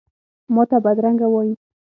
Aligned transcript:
ماته 0.53 0.77
بدرنګه 0.85 1.27
وایې، 1.33 1.53